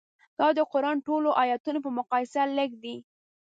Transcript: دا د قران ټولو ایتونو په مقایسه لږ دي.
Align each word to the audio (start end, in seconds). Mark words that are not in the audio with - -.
دا 0.39 0.47
د 0.57 0.59
قران 0.71 0.97
ټولو 1.07 1.29
ایتونو 1.41 1.79
په 1.85 1.89
مقایسه 1.97 2.41
لږ 2.57 2.69
دي. 2.83 2.97